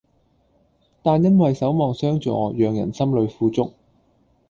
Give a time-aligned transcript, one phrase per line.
[1.03, 3.73] 但因為守望相助讓人心裏富足